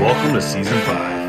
[0.00, 1.20] Welcome to season five.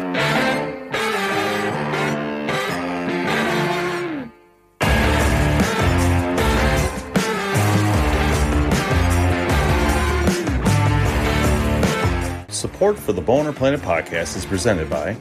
[12.50, 15.18] Support for the Bow Hunter Planet podcast is presented by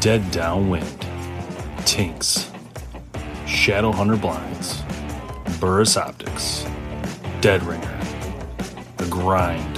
[0.00, 1.06] Dead Downwind,
[1.84, 2.50] Tinks,
[3.46, 4.82] Shadow Hunter Blinds,
[5.60, 6.64] Burris Optics,
[7.42, 8.00] Dead Ringer,
[8.96, 9.76] The Grind,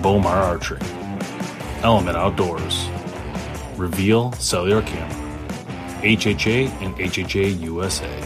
[0.00, 0.78] Bowmar Archery,
[1.84, 2.88] Element Outdoors,
[3.76, 8.24] Reveal Cellular Camera, HHA and HHA USA,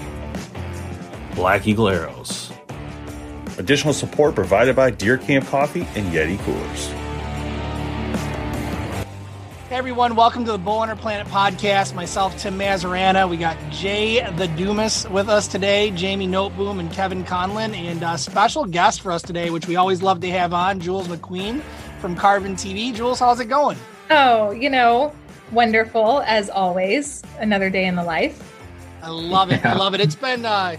[1.34, 2.52] Black Eagle Arrows.
[3.58, 6.86] additional support provided by Deer Camp Coffee and Yeti Coolers.
[9.68, 11.94] Hey everyone, welcome to the Bow Hunter Planet podcast.
[11.96, 13.28] Myself, Tim Mazarana.
[13.28, 18.16] We got Jay the Dumas with us today, Jamie Noteboom, and Kevin Conlin, and a
[18.18, 21.60] special guest for us today, which we always love to have on, Jules McQueen
[21.98, 22.94] from Carbon TV.
[22.94, 23.76] Jules, how's it going?
[24.10, 25.12] Oh, you know,
[25.52, 27.22] wonderful as always.
[27.38, 28.42] Another day in the life.
[29.02, 29.64] I love it.
[29.64, 30.00] I love it.
[30.00, 30.76] It's been uh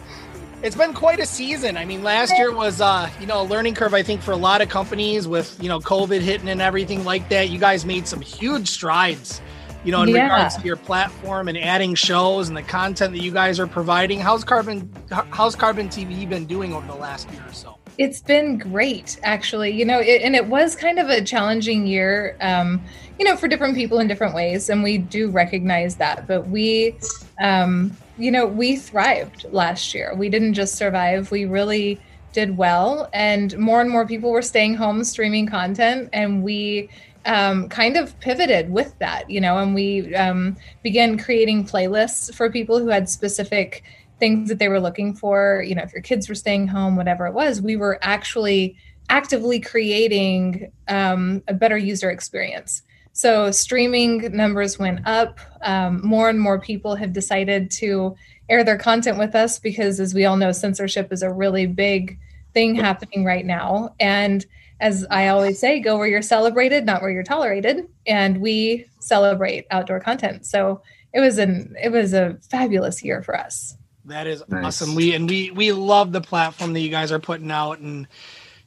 [0.61, 1.77] it's been quite a season.
[1.77, 4.37] I mean, last year was uh, you know, a learning curve I think for a
[4.37, 7.49] lot of companies with, you know, COVID hitting and everything like that.
[7.49, 9.39] You guys made some huge strides,
[9.85, 10.23] you know, in Yeah.
[10.23, 14.19] regards to your platform and adding shows and the content that you guys are providing.
[14.19, 14.91] How's Carbon
[15.31, 17.78] how's Carbon TV been doing over the last year or so?
[17.99, 19.71] It's been great, actually.
[19.71, 22.81] You know, it, and it was kind of a challenging year, um,
[23.19, 24.69] you know, for different people in different ways.
[24.69, 26.25] And we do recognize that.
[26.25, 26.95] But we,
[27.41, 30.13] um, you know, we thrived last year.
[30.15, 31.99] We didn't just survive, we really
[32.31, 33.09] did well.
[33.11, 36.07] And more and more people were staying home streaming content.
[36.13, 36.89] And we,
[37.25, 42.49] um, kind of pivoted with that, you know, and we um, began creating playlists for
[42.49, 43.83] people who had specific
[44.19, 45.63] things that they were looking for.
[45.65, 48.75] You know, if your kids were staying home, whatever it was, we were actually
[49.09, 52.83] actively creating um, a better user experience.
[53.13, 55.39] So streaming numbers went up.
[55.61, 58.15] Um, more and more people have decided to
[58.49, 62.17] air their content with us because, as we all know, censorship is a really big
[62.53, 63.93] thing happening right now.
[63.99, 64.45] And
[64.79, 67.87] as I always say, go where you're celebrated, not where you're tolerated.
[68.07, 70.45] And we celebrate outdoor content.
[70.45, 70.81] So
[71.13, 73.75] it was an it was a fabulous year for us.
[74.09, 74.81] That is Nice.
[74.81, 74.95] awesome.
[74.95, 78.07] We and we we love the platform that you guys are putting out and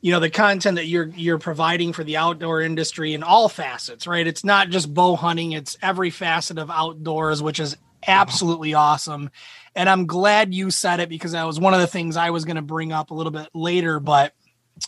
[0.01, 4.07] you know the content that you're you're providing for the outdoor industry in all facets,
[4.07, 4.27] right?
[4.27, 7.77] It's not just bow hunting, it's every facet of outdoors, which is
[8.07, 9.31] absolutely awesome.
[9.77, 12.45] And I'm glad you said it because that was one of the things I was
[12.45, 14.35] going to bring up a little bit later, but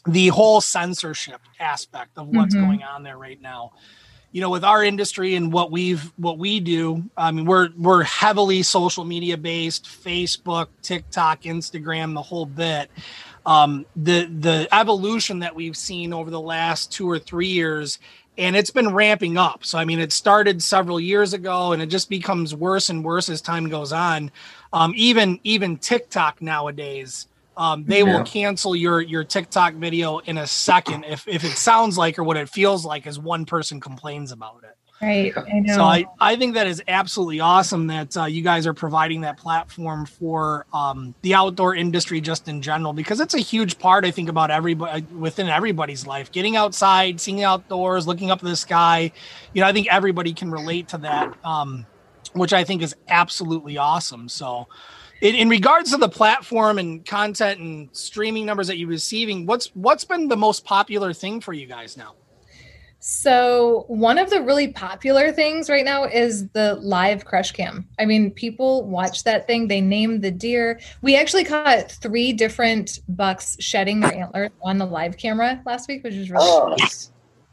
[0.07, 2.61] the whole censorship aspect of what's Mhm.
[2.61, 3.73] going on there right now
[4.35, 8.03] you know with our industry and what we've what we do i mean we're we're
[8.03, 12.91] heavily social media based facebook tiktok instagram the whole bit.
[13.47, 18.01] Um the the evolution that we've seen over the last two or three years
[18.37, 19.65] and it's been ramping up.
[19.65, 23.29] So i mean it started several years ago and it just becomes worse and worse
[23.29, 24.33] as time goes on.
[24.73, 28.19] Um even even tiktok nowadays um, they Yeah.
[28.19, 32.25] will cancel your your TikTok video in a second if if it sounds like or
[32.25, 34.77] what it feels like as one person complains about it.
[35.03, 35.37] Right.
[35.37, 35.75] I know.
[35.75, 39.37] So I, I think that is absolutely awesome that uh, you guys are providing that
[39.37, 44.13] platform for um, the outdoor industry just in general because it's a huge part I
[44.13, 46.33] think about everybody within everybody's life.
[46.33, 49.13] Getting outside, seeing the outdoors, looking up at the sky.
[49.53, 51.87] You know, I think everybody can relate to that, um,
[52.33, 54.29] which I think is absolutely awesome.
[54.29, 54.69] So.
[55.25, 59.69] In, in regards to the platform and content and streaming numbers that you're receiving, what's
[59.75, 62.13] what's been the most popular thing for you guys now?
[63.01, 67.89] So one of the really popular things right now is the live crush cam.
[67.99, 69.67] I mean, people watch that thing.
[69.69, 70.79] They name the deer.
[71.01, 76.05] We actually caught three different bucks shedding their antlers on the live camera last week,
[76.05, 76.75] which is really Oh.
[76.79, 76.89] cool.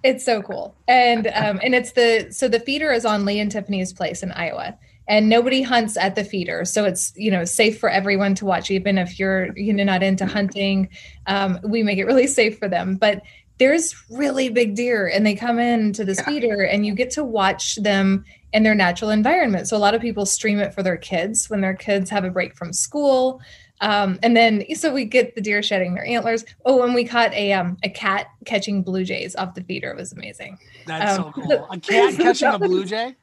[0.04, 0.76] It's so cool.
[0.90, 4.34] And um, and it's the so the feeder is on Lee and Tiffany's place in
[4.34, 4.78] Iowa.
[5.12, 8.72] And nobody hunts at the feeder, so it's you know safe for everyone to watch,
[8.72, 10.88] even if you're you know not into hunting.
[11.28, 13.22] Um, we make it really safe for them, but
[13.62, 17.76] there's really big deer and they come into this feeder and you get to watch
[17.76, 19.68] them in their natural environment.
[19.68, 22.32] So a lot of people stream it for their kids when their kids have a
[22.32, 23.40] break from school.
[23.80, 26.44] Um, and then so we get the deer shedding their antlers.
[26.66, 29.92] Oh, and we caught a um a cat catching blue jays off the feeder.
[29.92, 30.58] It was amazing.
[30.88, 31.68] That's um, so cool.
[31.70, 33.16] A cat catching a blue jay.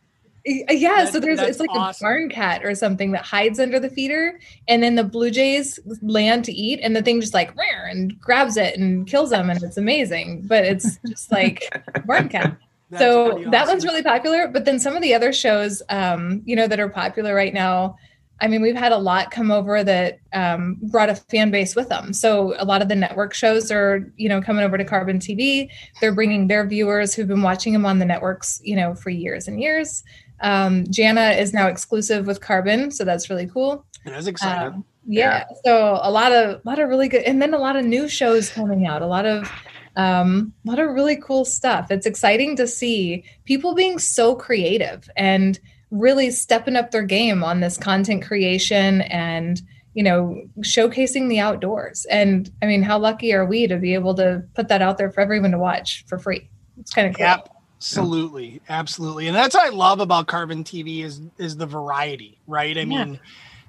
[0.48, 2.04] Yeah, so there's it's like awesome.
[2.04, 5.78] a barn cat or something that hides under the feeder, and then the blue jays
[6.00, 9.50] land to eat, and the thing just like rare and grabs it and kills them,
[9.50, 10.42] and it's amazing.
[10.46, 11.62] But it's just like
[12.06, 12.56] barn cat.
[12.90, 13.50] That's so awesome.
[13.50, 14.48] that one's really popular.
[14.48, 17.96] But then some of the other shows, um, you know, that are popular right now.
[18.40, 21.88] I mean, we've had a lot come over that um, brought a fan base with
[21.88, 22.12] them.
[22.12, 25.68] So a lot of the network shows are, you know, coming over to Carbon TV.
[26.00, 29.48] They're bringing their viewers who've been watching them on the networks, you know, for years
[29.48, 30.04] and years.
[30.40, 33.84] Um, Jana is now exclusive with Carbon, so that's really cool.
[34.04, 34.74] It is exciting.
[34.74, 37.58] Um, yeah, yeah, so a lot of a lot of really good, and then a
[37.58, 39.02] lot of new shows coming out.
[39.02, 39.50] A lot of
[39.96, 41.90] um, a lot of really cool stuff.
[41.90, 45.58] It's exciting to see people being so creative and
[45.90, 49.62] really stepping up their game on this content creation and
[49.94, 52.06] you know showcasing the outdoors.
[52.10, 55.10] And I mean, how lucky are we to be able to put that out there
[55.10, 56.48] for everyone to watch for free?
[56.78, 57.26] It's kind of cool.
[57.26, 57.48] Yep.
[57.78, 62.76] Absolutely, absolutely, and that's what I love about Carbon TV is is the variety, right?
[62.76, 63.04] I yeah.
[63.04, 63.20] mean,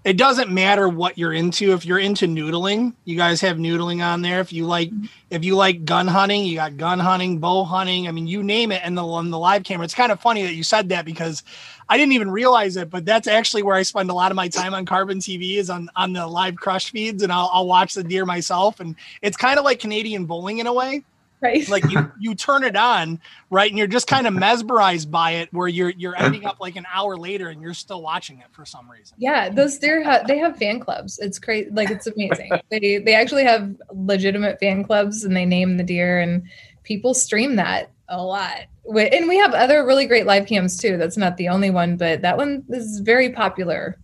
[0.03, 1.73] it doesn't matter what you're into.
[1.73, 4.39] If you're into noodling, you guys have noodling on there.
[4.39, 5.05] If you like, mm-hmm.
[5.29, 8.07] if you like gun hunting, you got gun hunting, bow hunting.
[8.07, 8.81] I mean, you name it.
[8.83, 11.43] And the on the live camera, it's kind of funny that you said that because
[11.87, 14.47] I didn't even realize it, but that's actually where I spend a lot of my
[14.47, 17.93] time on Carbon TV is on on the live crush feeds, and I'll, I'll watch
[17.93, 18.79] the deer myself.
[18.79, 21.03] And it's kind of like Canadian bowling in a way
[21.41, 21.67] right?
[21.69, 23.19] Like you you turn it on
[23.49, 26.75] right and you're just kind of mesmerized by it where you're you're ending up like
[26.75, 29.15] an hour later and you're still watching it for some reason.
[29.19, 31.19] Yeah those deer ha- they have fan clubs.
[31.19, 32.51] It's crazy like it's amazing.
[32.69, 36.43] They they actually have legitimate fan clubs and they name the deer and
[36.83, 38.65] people stream that a lot.
[38.85, 40.97] And we have other really great live cams too.
[40.97, 43.97] That's not the only one but that one is very popular.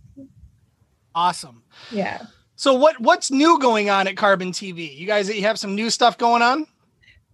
[1.14, 1.62] Awesome.
[1.90, 2.26] Yeah.
[2.56, 5.90] So what what's new going on at carbon tv you guys you have some new
[5.90, 6.66] stuff going on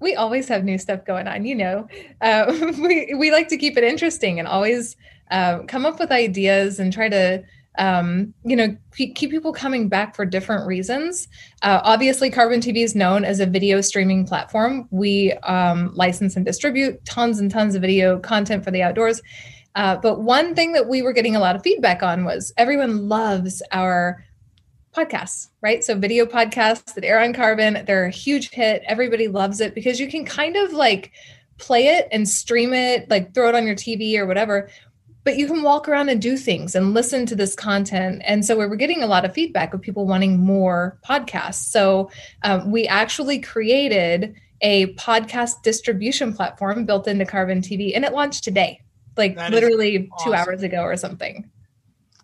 [0.03, 1.89] we always have new stuff going on you know.
[2.21, 4.97] Uh, we, we like to keep it interesting and always
[5.31, 7.43] uh, come up with ideas and try to
[7.79, 11.29] um, you know keep people coming back for different reasons.
[11.63, 14.87] Uh, obviously carbon tv is known as a video streaming platform.
[14.91, 19.23] We um, license and distribute tons and tons of video content for the outdoors.
[19.75, 23.09] Uh, but one thing that we were getting a lot of feedback on was everyone
[23.09, 24.23] loves our
[24.95, 25.83] podcasts, right?
[25.83, 28.83] So video podcasts that air on Carbon, they're a huge hit.
[28.87, 31.13] Everybody loves it because you can kind of like
[31.59, 34.69] play it and stream it, like throw it on your TV or whatever.
[35.25, 38.23] But you can walk around and do things and listen to this content.
[38.27, 41.71] And so we were getting a lot of feedback of people wanting more podcasts.
[41.71, 42.11] So
[42.43, 48.45] um, we actually created a podcast distribution platform built into Carbon TV, and it launched
[48.45, 48.81] today,
[49.17, 50.25] like that literally awesome.
[50.25, 51.51] two hours ago or something.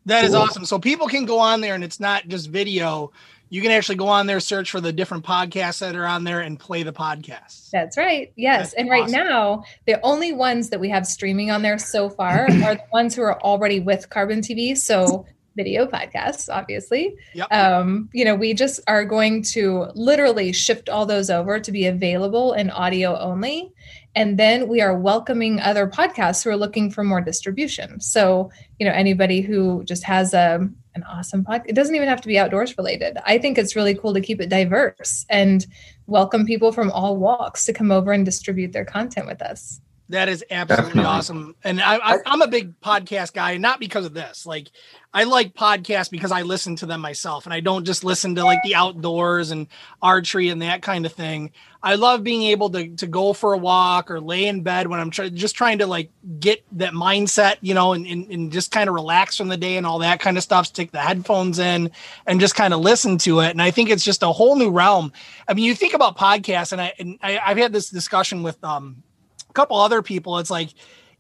[0.09, 0.65] That is awesome.
[0.65, 3.13] So people can go on there and it's not just video.
[3.51, 6.41] You can actually go on there, search for the different podcasts that are on there
[6.41, 7.71] and play the podcasts.
[7.71, 8.33] That's right.
[8.35, 8.59] Yes.
[8.59, 12.47] That's and right now, the only ones that we have streaming on there so far
[12.65, 14.77] are the ones who are already with Carbon TV.
[14.77, 15.27] So
[15.59, 17.17] video podcasts, obviously.
[17.35, 17.53] Yep.
[17.53, 21.87] Um, you know, we just are going to literally shift all those over to be
[21.87, 23.73] available in audio only.
[24.15, 28.01] And then we are welcoming other podcasts who are looking for more distribution.
[28.01, 32.21] So, you know, anybody who just has a an awesome podcast, it doesn't even have
[32.23, 33.19] to be outdoors related.
[33.25, 35.65] I think it's really cool to keep it diverse and
[36.07, 39.81] welcome people from all walks to come over and distribute their content with us.
[40.11, 41.05] That is absolutely Definitely.
[41.05, 41.55] awesome.
[41.65, 44.47] And I, am a big podcast guy, not because of this.
[44.47, 44.71] Like,
[45.13, 48.45] I like podcasts because I listen to them myself and I don't just listen to
[48.45, 49.67] like the outdoors and
[50.01, 51.51] archery and that kind of thing.
[51.83, 54.99] I love being able to, to go for a walk or lay in bed when
[54.99, 56.11] I'm try- just trying to like
[56.41, 59.77] get that mindset, you know, and, and, and just kind of relax from the day
[59.77, 60.67] and all that kind of stuff.
[60.67, 61.91] Stick the headphones in
[62.27, 63.51] and just kind of listen to it.
[63.51, 65.13] And I think it's just a whole new realm.
[65.47, 68.63] I mean, you think about podcasts and I, and I I've had this discussion with,
[68.65, 69.03] um,
[69.49, 70.39] a couple other people.
[70.39, 70.71] It's like,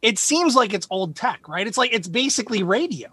[0.02, 1.66] it seems like it's old tech, right?
[1.66, 3.08] It's like, it's basically radio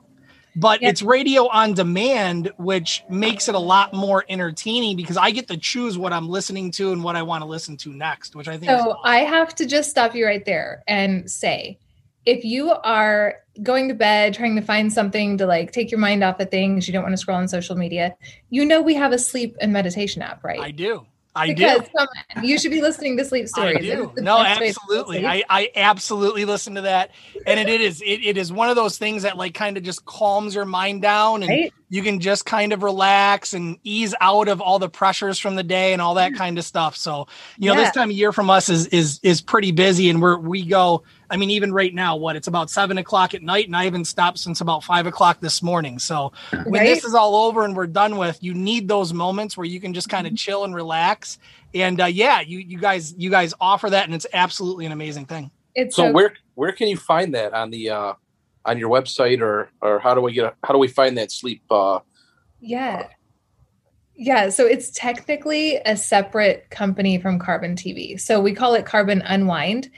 [0.56, 5.48] but it's radio on demand, which makes it a lot more entertaining because I get
[5.50, 8.48] to choose what I'm listening to and what I want to listen to next, which
[8.48, 8.72] I think.
[8.72, 8.98] So awesome.
[9.04, 11.78] I have to just stop you right there and say,
[12.26, 16.24] if you are going to bed trying to find something to like take your mind
[16.24, 18.16] off of things, you don't want to scroll on social media,
[18.50, 20.60] you know we have a sleep and meditation app, right?
[20.60, 21.06] I do.
[21.36, 21.90] I because, do.
[22.00, 23.78] On, you should be listening to sleep stories.
[23.78, 24.12] I do.
[24.18, 25.26] No, absolutely.
[25.26, 27.12] I, I absolutely listen to that.
[27.46, 29.84] And it, it is it, it is one of those things that like kind of
[29.84, 31.74] just calms your mind down and right?
[31.90, 35.64] You can just kind of relax and ease out of all the pressures from the
[35.64, 36.98] day and all that kind of stuff.
[36.98, 37.28] So,
[37.58, 37.84] you know, Yeah.
[37.86, 41.04] this time of year from us is is is pretty busy and we're we go,
[41.30, 44.06] I mean, even right now, what it's about seven o'clock at night, and I haven't
[44.06, 46.00] stopped since about five o'clock this morning.
[46.00, 46.32] So
[46.66, 49.80] when this is all over and we're done with, you need those moments where you
[49.80, 51.38] can just kind of chill and relax.
[51.74, 55.26] And uh, yeah, you you guys you guys offer that, and it's absolutely an amazing
[55.26, 55.52] thing.
[55.76, 58.14] It's So where where can you find that on the uh
[58.66, 61.62] on your website or or how do we get how do we find that sleep
[61.70, 62.00] uh
[62.60, 63.08] Yeah.
[64.18, 68.20] Yeah, so it's technically a separate company from Carbon TV.
[68.20, 69.90] So we call it Carbon Unwind.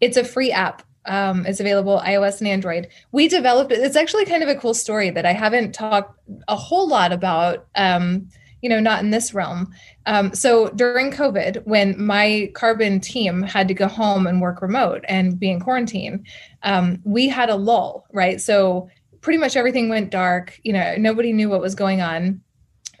[0.00, 0.82] It's a free app.
[1.04, 2.88] Um, it's available iOS and Android.
[3.12, 3.80] We developed it.
[3.80, 6.18] It's actually kind of a cool story that I haven't talked
[6.48, 7.66] a whole lot about.
[7.74, 8.28] Um,
[8.66, 9.72] you know, not in this realm.
[10.06, 15.04] Um, so during COVID, when my carbon team had to go home and work remote
[15.06, 16.24] and be in quarantine,
[16.64, 18.40] um, we had a lull, right?
[18.40, 18.88] So
[19.20, 20.58] pretty much everything went dark.
[20.64, 22.40] You know, nobody knew what was going on.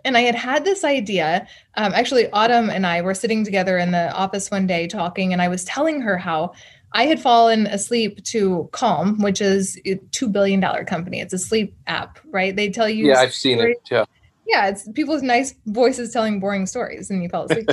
[0.04, 1.48] And I had had this idea.
[1.74, 5.42] Um, actually, Autumn and I were sitting together in the office one day talking, and
[5.42, 6.52] I was telling her how
[6.92, 11.18] I had fallen asleep to Calm, which is a $2 billion company.
[11.18, 12.54] It's a sleep app, right?
[12.54, 13.08] They tell you.
[13.08, 13.78] Yeah, I've seen it.
[13.90, 14.04] Yeah.
[14.46, 17.68] Yeah, it's people's nice voices telling boring stories, and you fall asleep.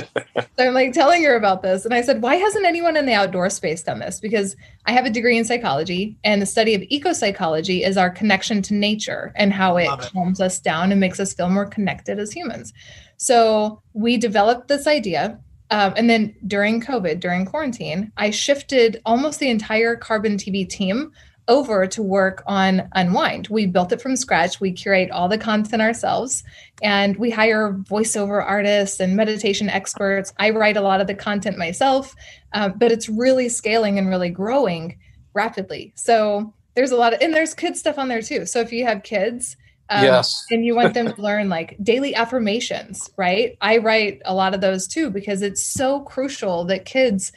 [0.56, 3.12] so I'm like telling her about this, and I said, "Why hasn't anyone in the
[3.12, 6.82] outdoor space done this?" Because I have a degree in psychology, and the study of
[6.82, 10.00] ecopsychology is our connection to nature and how it it.
[10.00, 12.72] calms us down and makes us feel more connected as humans.
[13.16, 15.38] So we developed this idea.
[15.70, 21.12] Um, and then during COVID, during quarantine, I shifted almost the entire Carbon TV team
[21.48, 23.48] over to work on Unwind.
[23.48, 24.60] We built it from scratch.
[24.60, 26.42] We curate all the content ourselves
[26.82, 30.32] and we hire voiceover artists and meditation experts.
[30.38, 32.14] I write a lot of the content myself,
[32.54, 34.98] um, but it's really scaling and really growing
[35.34, 35.92] rapidly.
[35.96, 38.46] So there's a lot of, and there's kid stuff on there too.
[38.46, 39.56] So if you have kids,
[39.90, 40.46] um, Yes.
[40.50, 43.56] and you want them to learn like daily affirmations, right?
[43.60, 47.32] I write a lot of those too because it's so crucial that kids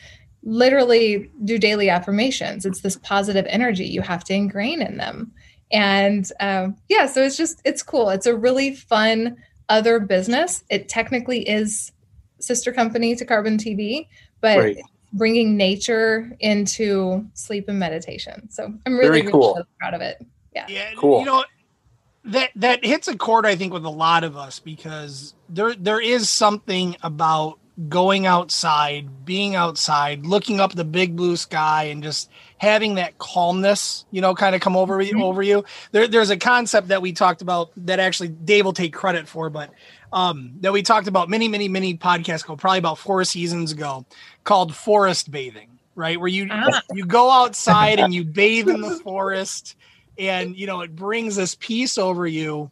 [0.47, 2.65] literally do daily affirmations.
[2.65, 5.29] It's this positive energy you have to ingrain in them.
[5.73, 8.09] And um, yeah, so it's just, it's cool.
[8.09, 9.35] It's a really fun
[9.67, 10.63] other business.
[10.69, 11.91] It technically is
[12.39, 14.07] sister company to Carbon TV,
[14.39, 14.77] but Right.
[15.11, 18.49] bringing nature into sleep and meditation.
[18.49, 19.61] So I'm really, Very really cool.
[19.79, 20.25] proud of it.
[20.55, 21.19] Yeah, Cool.
[21.19, 21.43] You know
[22.23, 26.01] that that hits a chord I think with a lot of us because there there
[26.01, 27.59] is something about
[27.89, 34.05] going outside, being outside, looking up the big blue sky and just having that calmness,
[34.12, 35.24] you know, kind of come over you Mhm.
[35.24, 35.63] over you.
[35.91, 39.50] There, there's a concept that we talked about that actually Dave will take credit for,
[39.50, 39.72] but
[40.12, 44.05] um that we talked about many, many, many podcasts ago, probably about four seasons ago,
[44.43, 46.19] called forest bathing, right?
[46.19, 46.81] Where you Ah.
[46.89, 49.75] you go outside and you bathe in the forest
[50.17, 52.72] and you know it brings this peace over you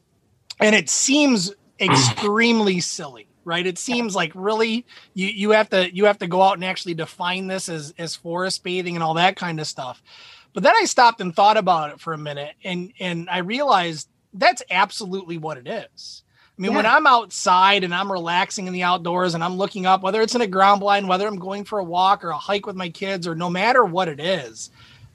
[0.60, 3.66] and it seems extremely silly right?
[3.66, 6.96] It seems like really you you have to you have to go out and actually
[6.96, 10.04] define this as as forest bathing and all that kind of stuff.
[10.54, 14.08] But then i stopped and thought about it for a minute and and i realized
[14.34, 16.24] that's absolutely what it is.
[16.58, 20.02] I mean, when I'm outside and I'm relaxing in the outdoors and I'm looking up,
[20.02, 22.66] whether it's in a ground blind, whether I'm going for a walk or a hike
[22.66, 24.70] with my kids, or no matter what it is,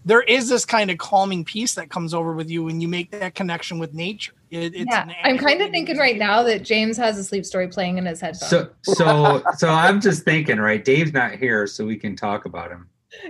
[0.05, 3.11] there is this kind of calming peace that comes over with you when you make
[3.11, 4.33] that connection with nature.
[4.51, 7.45] It, it's yeah, an I'm kind of thinking right now that James has a sleep
[7.47, 8.51] story playing in his headphones.
[8.51, 10.85] So so so I'm just thinking, right?
[10.85, 12.89] Dave's not here, so we can talk about him.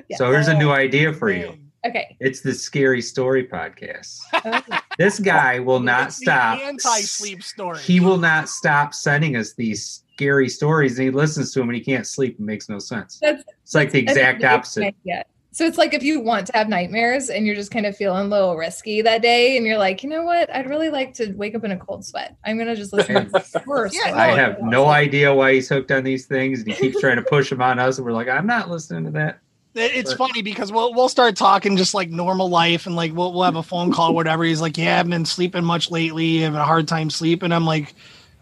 [0.08, 0.16] Yeah.
[0.16, 1.58] So here's a new idea for you.
[1.86, 2.14] Okay.
[2.20, 4.18] It's the scary story podcast.
[4.44, 4.60] Oh,
[4.98, 6.58] This guy will not It's stop.
[6.60, 7.78] Anti-sleep story.
[7.78, 11.76] He will not stop sending us these scary stories, and he listens to them, and
[11.76, 12.34] he can't sleep.
[12.34, 13.18] It makes no sense.
[13.22, 14.94] That's- It's like the exact opposite.
[15.06, 15.24] idea.
[15.52, 18.26] So it's like if you want to have nightmares and you're just kind of feeling
[18.26, 20.54] a little risky that day, and you're like, you know what?
[20.54, 22.36] I'd really like to wake up in a cold sweat.
[22.44, 23.94] I'm gonna just listen to this first.
[23.94, 27.16] Yeah, I have no idea why he's hooked on these things, and he keeps trying
[27.16, 29.40] to push them on us, and we're like, I'm not listening to that.
[29.74, 33.32] It- It's funny because we'll we'll start talking just like normal life and like we'll
[33.32, 34.44] we'll have a phone call or whatever.
[34.44, 37.50] He's like, Yeah, I've been sleeping much lately, having a hard time sleeping.
[37.52, 37.94] I'm like,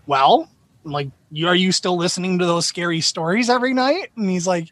[0.06, 0.48] Well,
[0.84, 1.08] I'm like,
[1.44, 4.10] are you still listening to those scary stories every night?
[4.16, 4.68] And he's like,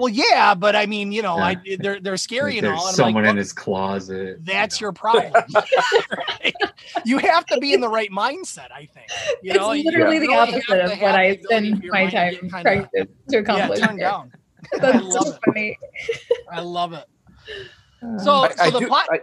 [0.00, 2.86] Well, yeah, but I mean, you know, I they're they're scary and There's all.
[2.88, 4.42] And someone like, in his closet.
[4.46, 4.86] that's you know.
[4.86, 5.32] your problem.
[6.42, 6.54] Right?
[7.04, 9.08] You have to be in the right mindset, I think.
[9.42, 11.42] You know, it's literally really the have opposite of what I ability
[11.72, 13.80] spend my time get kinda- trying to, to yeah, accomplish.
[13.80, 14.32] turn down.
[14.74, 15.38] I That's love so it.
[15.44, 15.78] funny.
[16.50, 17.04] I love it.
[18.02, 19.06] Uh, So, I, I so the do, pot.
[19.12, 19.20] I,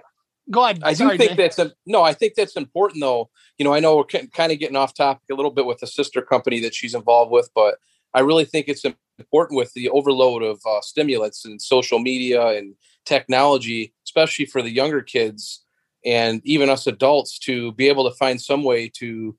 [0.51, 0.79] Go ahead.
[0.83, 1.35] I do think Jay.
[1.35, 2.03] that's a, no.
[2.03, 3.29] I think that's important, though.
[3.57, 5.87] You know, I know we're kind of getting off topic a little bit with the
[5.87, 7.79] sister company that she's involved with, but
[8.13, 8.85] I really think it's
[9.19, 14.69] important with the overload of uh, stimulants and social media and technology, especially for the
[14.71, 15.63] younger kids.
[16.05, 19.35] and even us adults to be able to find some way to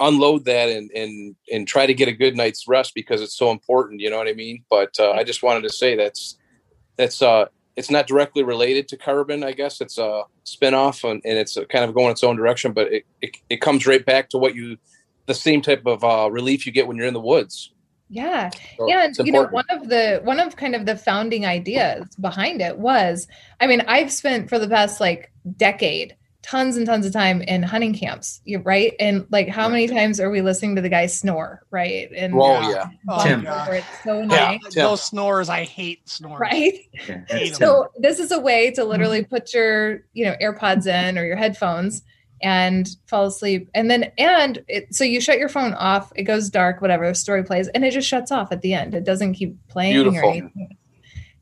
[0.00, 3.50] unload that and and and try to get a good night's rest because it's so
[3.50, 6.36] important you know what i mean but uh, i just wanted to say that's
[6.96, 7.46] that's uh
[7.76, 11.84] it's not directly related to carbon i guess it's a spin-off and, and it's kind
[11.84, 14.76] of going its own direction but it, it, it comes right back to what you
[15.26, 17.72] the same type of uh, relief you get when you're in the woods
[18.08, 18.50] yeah.
[18.78, 22.60] So and you know, one of the one of kind of the founding ideas behind
[22.62, 23.26] it was,
[23.60, 27.60] I mean, I've spent for the past like decade tons and tons of time in
[27.64, 28.94] hunting camps, you right?
[29.00, 32.08] And like how many times are we listening to the guy snore, right?
[32.14, 32.84] And Oh, uh, yeah.
[33.08, 33.44] Oh, Tim.
[33.44, 34.26] It's so Yeah.
[34.26, 34.84] nice, Tim.
[34.84, 36.38] Those snores, I hate snores.
[36.40, 36.74] right?
[37.08, 37.66] Yeah, Hate that's 'em.
[37.66, 41.36] So this is a way to literally put your, you know, AirPods in or your
[41.36, 42.02] headphones
[42.42, 43.68] and fall asleep.
[43.74, 47.14] And then and it, so you shut your phone off, it goes dark, whatever, the
[47.14, 48.94] story plays, and it just shuts off at the end.
[48.94, 50.18] It doesn't keep playing Beautiful.
[50.28, 50.76] or anything.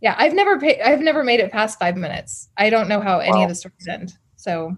[0.01, 2.49] Yeah, I've never paid I've never made it past five minutes.
[2.57, 3.43] I don't know how any Wow.
[3.45, 4.13] of the stories end.
[4.37, 4.77] So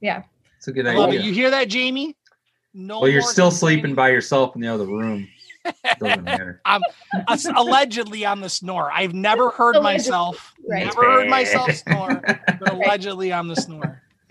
[0.00, 0.22] yeah.
[0.56, 1.16] it's a good I love it.
[1.18, 1.26] idea.
[1.26, 2.16] You hear that, Jamie?
[2.72, 3.00] No.
[3.00, 3.80] well, you're still complaining.
[3.82, 5.28] sleeping by yourself in the other room.
[5.98, 6.60] Doesn't matter.
[6.64, 6.80] I'm
[7.28, 8.90] uh, allegedly on the snore.
[8.92, 10.54] I've never heard Allegedly, myself.
[10.68, 10.84] right.
[10.86, 12.22] Never heard myself snore,
[12.60, 14.02] but allegedly I'm the snore.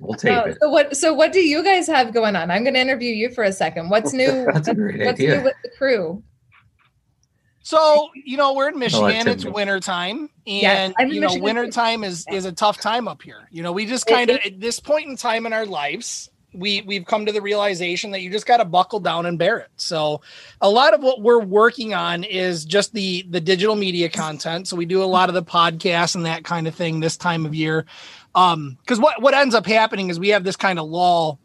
[0.00, 0.58] We'll tape Uh, it.
[0.60, 2.50] so what so what do you guys have going on?
[2.50, 3.90] I'm going to interview you for a second.
[3.90, 4.46] What's new?
[4.52, 5.38] That's a great what's idea.
[5.38, 6.22] new with the crew?
[7.62, 9.50] So, you know, we're in Michigan, it's go.
[9.50, 10.28] winter time.
[10.46, 13.48] And I'm you know, Michigan winter time is is a tough time up here.
[13.50, 16.82] You know, we just kind of at this point in time in our lives, we
[16.82, 19.68] we've come to the realization that you just got to buckle down and bear it.
[19.76, 20.20] So,
[20.60, 24.68] a lot of what we're working on is just the the digital media content.
[24.68, 27.44] So we do a lot of the podcasts and that kind of thing this time
[27.44, 27.86] of year.
[28.34, 31.38] Um, because what what ends up happening is we have this kind of lull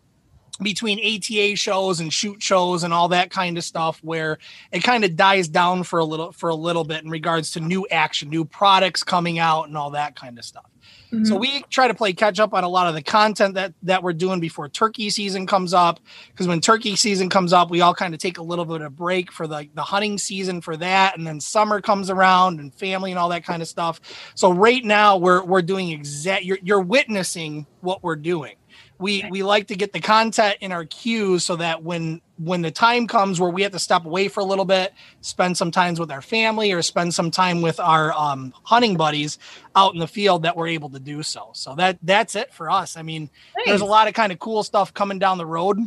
[0.61, 4.37] between ATA shows and shoot shows and all that kind of stuff where
[4.71, 7.59] it kind of dies down for a little for a little bit in regards to
[7.59, 10.69] new action, new products coming out and all that kind of stuff.
[11.11, 11.39] So mm-hmm.
[11.39, 14.13] we try to play catch up on a lot of the content that that we're
[14.13, 18.13] doing before turkey season comes up because when turkey season comes up, we all kind
[18.13, 21.17] of take a little bit of a break for the the hunting season for that
[21.17, 23.99] and then summer comes around and family and all that kind of stuff.
[24.35, 28.55] So right now we're we're doing exact you're you're witnessing what we're doing
[28.99, 32.69] we we like to get the content in our queue so that when when the
[32.69, 35.99] time comes where we have to step away for a little bit spend some times
[35.99, 39.39] with our family or spend some time with our um, hunting buddies
[39.75, 41.49] out in the field that we're able to do so.
[41.53, 42.97] So that that's it for us.
[42.97, 43.29] I mean
[43.65, 45.79] there's a lot of kind of cool stuff coming down the road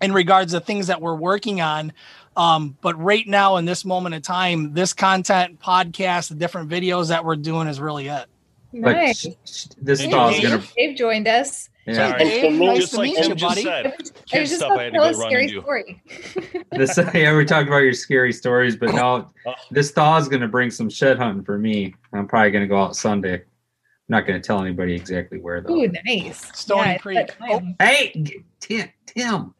[0.00, 1.92] in regards to things that we're working on.
[2.36, 7.08] Um, but right now in this moment of time this content podcast the different videos
[7.08, 8.26] that we're doing is really it
[8.72, 9.20] Nice.
[9.20, 10.62] sh- sh- this Did thaw is gonna.
[10.76, 11.68] Dave joined us.
[11.86, 12.24] Yeah, Sorry.
[12.24, 13.62] Dave, nice just to like meet Tim you, buddy.
[13.62, 13.86] said,
[14.32, 16.02] I was just stuff about I had to to tell a go scary and story.
[16.72, 19.54] this yeah, we talked about your scary stories, but now Oh.
[19.70, 21.94] this thaw is gonna bring some shed hunting for me.
[22.12, 23.34] I'm probably gonna go out Sunday.
[23.34, 23.42] I'm
[24.08, 25.74] not gonna tell anybody exactly where though.
[25.74, 26.48] Ooh, nice.
[26.58, 27.16] Stony it's Creek.
[27.16, 27.74] that time.
[27.80, 29.54] Hey, Tim, Tim,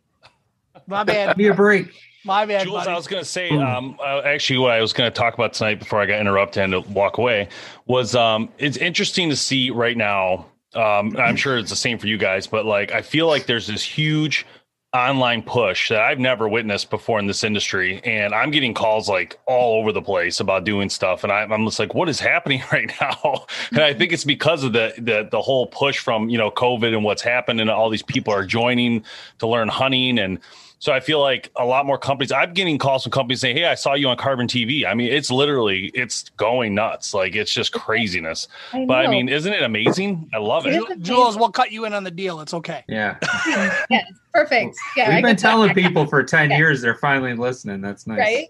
[0.87, 1.89] my bad give me a break.
[2.25, 2.91] My bad Jules, buddy.
[2.91, 5.53] I was going to say, um, uh, actually, what I was going to talk about
[5.53, 7.49] tonight before I got interrupted and to walk away
[7.87, 10.47] was um, it's interesting to see right now.
[10.75, 13.67] Um, I'm sure it's the same for you guys, but like I feel like there's
[13.67, 14.47] this huge
[14.95, 19.39] online push that I've never witnessed before in this industry, and I'm getting calls like
[19.47, 22.63] all over the place about doing stuff, and I, I'm just like, what is happening
[22.73, 23.47] right now?
[23.71, 26.95] and I think it's because of the the the whole push from you know COVID
[26.95, 29.05] and what's happened, and all these people are joining
[29.39, 30.39] to learn hunting and.
[30.83, 32.33] So I feel like a lot more companies.
[32.33, 35.13] I'm getting calls from companies saying, "Hey, I saw you on Carbon TV." I mean,
[35.13, 37.15] it's literally it's going nuts.
[37.15, 38.49] Like it's just craziness.
[38.73, 40.29] I But I mean, isn't it amazing?
[40.35, 40.75] I love it.
[40.75, 40.97] It is.
[40.97, 42.41] Ju- Jules, we'll cut you in on the deal.
[42.41, 42.83] It's okay.
[42.89, 43.17] Yeah,
[43.91, 44.75] yes, perfect.
[44.97, 45.39] Yeah, I we've been get that.
[45.39, 46.57] telling people for ten Yeah.
[46.59, 46.83] years.
[46.83, 47.81] They're finally listening.
[47.81, 48.19] That's nice.
[48.19, 48.49] right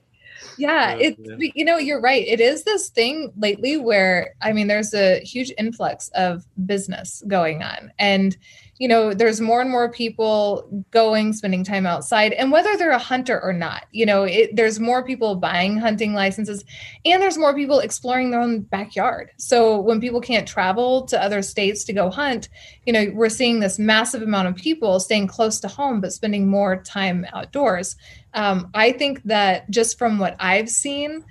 [0.58, 4.66] yeah Yeah, it you know you're right it is this thing lately where i mean
[4.66, 8.36] there's a huge influx of business going on and
[8.82, 12.98] you know there's more and more people going spending time outside and whether they're a
[12.98, 16.64] hunter or not you know it, there's more people buying hunting licenses
[17.04, 19.30] and there's more people exploring their own backyard.
[19.36, 22.48] So when people can't travel to other states to go hunt
[22.84, 26.48] you know we're seeing this massive amount of people staying close to home but spending
[26.48, 27.94] more time outdoors.
[28.34, 31.24] Um, I think that just from what I've seen,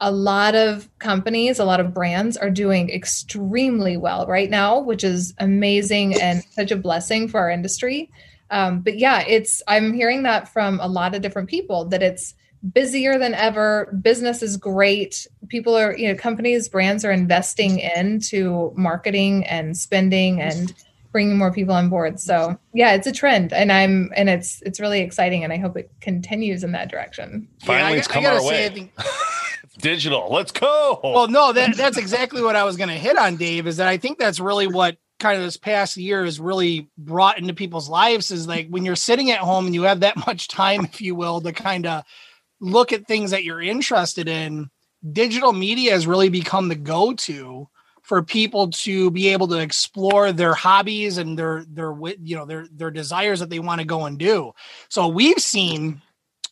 [0.00, 5.04] a lot of companies, a lot of brands are doing extremely well right now, which
[5.04, 8.10] is amazing and such a blessing for our industry.
[8.50, 12.34] Um, but yeah, it's I'm hearing that from a lot of different people that it's
[12.72, 13.96] busier than ever.
[14.00, 15.26] Business is great.
[15.48, 20.74] People are, you know, companies, brands are investing into marketing and spending and
[21.12, 22.18] bringing more people on board.
[22.18, 25.76] So yeah, it's a trend, and I'm and it's it's really exciting, and I hope
[25.76, 27.48] it continues in that direction.
[27.62, 28.66] Finally, I, it's I come gotta our say.
[28.66, 28.92] I think
[29.78, 30.28] digital.
[30.30, 31.00] Let's go.
[31.02, 33.66] Well, no, that that's exactly what I was going to hit on, Dave.
[33.66, 37.38] Is that I think that's really what kind of this past year has really brought
[37.38, 40.48] into people's lives is like when you're sitting at home and you have that much
[40.48, 42.04] time, if you will, to kind of
[42.60, 44.70] look at things that you're interested in.
[45.12, 47.68] Digital media has really become the go-to
[48.02, 52.66] for people to be able to explore their hobbies and their their you know their
[52.70, 54.52] their desires that they want to go and do.
[54.88, 56.00] So we've seen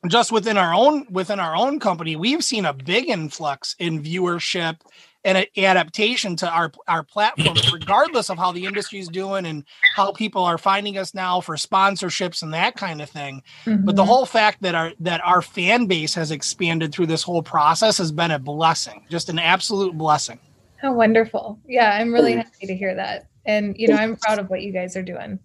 [0.08, 4.78] just within our own within our own company, we've seen a big influx in viewership
[5.24, 10.12] and adaptation to our our platform, regardless of how the industry is doing and how
[10.12, 13.42] people are finding us now for sponsorships and that kind of thing.
[13.64, 13.84] Mm-hmm.
[13.84, 17.42] But the whole fact that our that our fan base has expanded through this whole
[17.42, 20.40] process has been a blessing, just an absolute blessing.
[20.78, 21.60] How wonderful!
[21.66, 24.72] Yeah, I'm really happy to hear that, and you know, I'm proud of what you
[24.72, 25.38] guys are doing.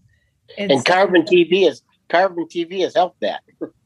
[0.57, 3.41] It's, and Carbon TV is Carbon TV has helped that.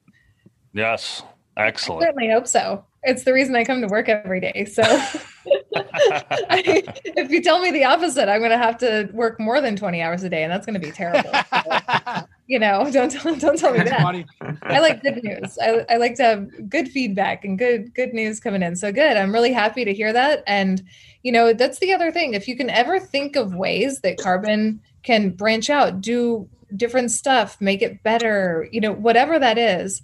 [0.73, 1.23] Yes.
[1.57, 2.03] Excellent.
[2.03, 2.85] I certainly hope so.
[3.03, 4.65] It's the reason I come to work every day.
[4.65, 9.59] So I, if you tell me the opposite, I'm going to have to work more
[9.59, 11.31] than 20 hours a day, and that's going to be terrible.
[11.51, 14.25] So, you know, don't tell, don't tell me that.
[14.61, 15.57] I like good news.
[15.61, 18.75] I, I like to have good feedback and good good news coming in.
[18.75, 19.17] So good.
[19.17, 20.43] I'm really happy to hear that.
[20.45, 20.83] And
[21.23, 22.33] you know, that's the other thing.
[22.33, 27.59] If you can ever think of ways that carbon can branch out, do different stuff,
[27.59, 30.01] make it better, you know, whatever that is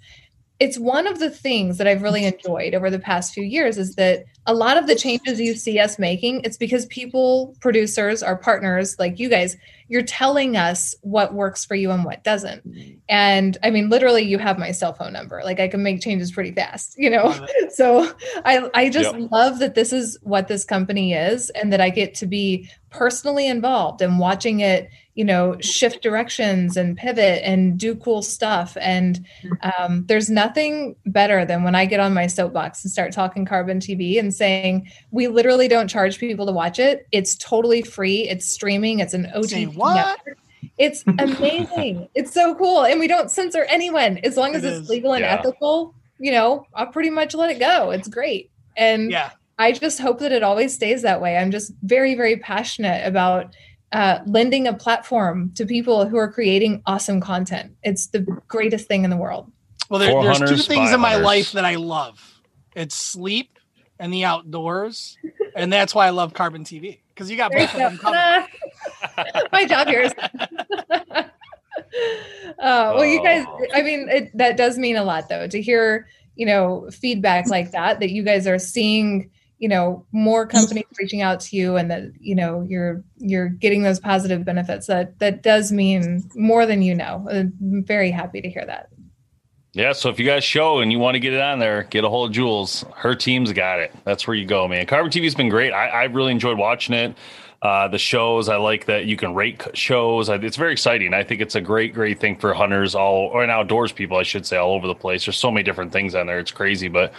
[0.60, 3.94] it's one of the things that I've really enjoyed over the past few years is
[3.94, 8.36] that a lot of the changes you see us making, it's because people, producers, our
[8.36, 12.62] partners like you guys, you're telling us what works for you and what doesn't.
[13.08, 15.42] And I mean, literally, you have my cell phone number.
[15.44, 17.34] Like I can make changes pretty fast, you know?
[17.70, 18.10] So
[18.44, 19.30] I, I just yep.
[19.30, 23.46] love that this is what this company is and that I get to be personally
[23.46, 28.76] involved and watching it you know shift directions and pivot and do cool stuff.
[28.80, 29.26] And
[29.76, 33.80] um, there's nothing better than when i get on my soapbox and start talking carbon
[33.80, 37.08] tv and saying we literally don't charge people to watch it.
[37.10, 38.28] It's totally free.
[38.28, 39.00] It's streaming.
[39.00, 40.38] It's an ott network.
[40.78, 42.08] it's amazing.
[42.14, 42.84] It's so cool.
[42.84, 44.88] And we don't censor anyone as long as it it's is.
[44.88, 45.34] legal and yeah.
[45.34, 47.90] ethical you know i'll pretty much let it go.
[47.90, 48.52] It's great.
[48.76, 49.30] And yeah.
[49.58, 51.36] I just hope that it always stays that way.
[51.36, 53.56] I'm just very, very passionate about
[53.92, 57.74] uh, lending a platform to people who are creating awesome content.
[57.82, 59.50] It's the greatest thing in the world.
[59.88, 62.20] Well, there, there's two things in my life that I love.
[62.76, 63.58] It's sleep
[63.98, 65.16] and the outdoors,
[65.56, 68.46] and that's why I love Carbon TV because you got both of them covered.
[69.52, 70.12] my job here is.
[70.90, 71.24] uh,
[72.58, 73.66] well, you guys, oh.
[73.74, 77.72] I mean, it, that does mean a lot, though, to hear you know feedback like
[77.72, 78.00] that.
[78.00, 82.02] That you guys are seeing you know more companies reaching out to you and that
[82.20, 86.94] you know you're you're getting those positive benefits that that does mean more than you
[86.94, 88.88] know i'm very happy to hear that
[89.72, 92.04] yeah so if you guys show and you want to get it on there get
[92.04, 95.34] a hold of jules her team's got it that's where you go man carbon tv's
[95.34, 97.16] been great i, I really enjoyed watching it
[97.60, 98.48] uh, the shows.
[98.48, 100.28] I like that you can rate shows.
[100.28, 101.12] It's very exciting.
[101.12, 104.46] I think it's a great, great thing for hunters all or outdoors people, I should
[104.46, 105.26] say, all over the place.
[105.26, 106.38] There's so many different things on there.
[106.38, 107.12] It's crazy, but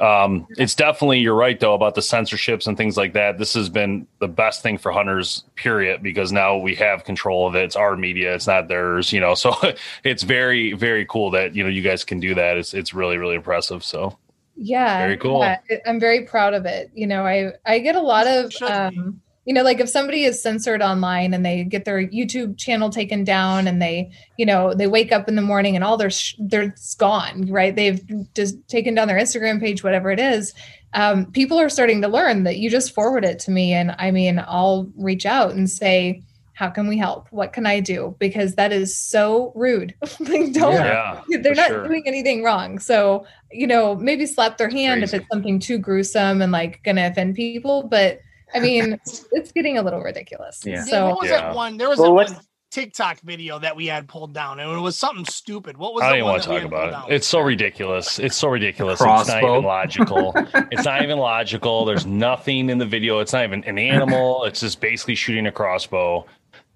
[0.00, 3.38] um, it's definitely you're right though about the censorships and things like that.
[3.38, 7.54] This has been the best thing for hunters, period, because now we have control of
[7.54, 7.64] it.
[7.64, 9.34] It's our media, it's not theirs, you know.
[9.46, 9.54] So
[10.02, 12.56] it's very, very cool that you know you guys can do that.
[12.56, 13.84] It's it's really, really impressive.
[13.84, 14.18] So
[14.56, 15.40] yeah, very cool.
[15.40, 16.90] Yeah, I'm very proud of it.
[16.94, 20.42] You know, I I get a lot of um, you know like if somebody is
[20.42, 24.86] censored online and they get their youtube channel taken down and they you know they
[24.86, 27.74] wake up in the morning and all their sh- they're gone right?
[27.74, 28.02] They've
[28.34, 30.52] just taken down their instagram page whatever it is.
[30.92, 34.10] Um, people are starting to learn that you just forward it to me and i
[34.10, 36.22] mean i'll reach out and say
[36.54, 37.28] how can we help?
[37.32, 38.16] What can i do?
[38.18, 39.94] Because that is so rude.
[40.20, 41.86] Like don't yeah, they're not sure.
[41.86, 42.78] doing anything wrong.
[42.78, 47.06] So you know maybe slap their hand if it's something too gruesome and like gonna
[47.08, 48.20] offend people but
[48.54, 49.00] I mean,
[49.32, 50.62] it's getting a little ridiculous.
[50.64, 50.84] Yeah.
[50.84, 51.40] So what was yeah.
[51.40, 51.76] that one?
[51.76, 52.36] There was well, one
[52.70, 55.76] TikTok video that we had pulled down, and it was something stupid.
[55.76, 56.02] What was?
[56.02, 56.90] I don't even want to talk about it.
[56.92, 57.06] Down?
[57.08, 58.18] It's so ridiculous.
[58.18, 59.00] It's so ridiculous.
[59.00, 59.20] Crossbow.
[59.20, 60.32] It's not even logical.
[60.70, 61.84] it's not even logical.
[61.84, 63.20] There's nothing in the video.
[63.20, 64.44] It's not even an animal.
[64.44, 66.26] It's just basically shooting a crossbow.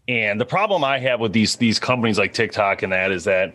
[0.08, 3.54] And the problem I have with these these companies like TikTok and that is that,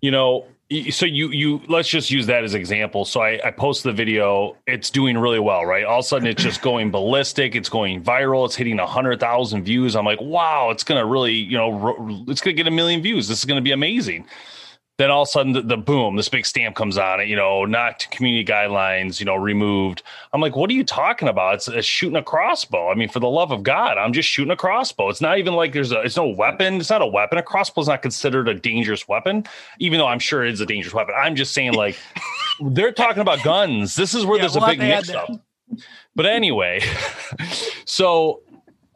[0.00, 0.46] you know,
[0.90, 3.04] so you you let's just use that as example.
[3.04, 4.56] So I, I post the video.
[4.66, 5.84] It's doing really well right?
[5.84, 7.56] All of a sudden it's just going ballistic.
[7.56, 8.46] It's going viral.
[8.46, 9.96] It's hitting a hundred thousand views.
[9.96, 13.26] I'm like wow it's gonna really you know it's gonna get a million views.
[13.26, 14.26] This is gonna be amazing
[15.00, 17.34] then all of a sudden the, the, boom this big stamp comes on it you
[17.34, 20.02] know not community guidelines you know removed.
[20.32, 21.54] I'm like what are you talking about?
[21.54, 22.90] It's, it's, shooting a crossbow.
[22.90, 25.08] I mean for the love of god i'm just shooting a crossbow.
[25.08, 26.74] It's not even like there's a it's no weapon.
[26.74, 27.38] It's not a weapon.
[27.38, 29.46] A crossbow is not considered a dangerous weapon
[29.78, 31.14] even though i'm sure it is a dangerous weapon.
[31.16, 31.96] I'm just saying like
[32.60, 33.94] they're talking about guns.
[33.94, 35.30] This is where Yeah, there's we'll a big mix up.
[36.16, 36.82] But anyway,
[37.84, 38.42] so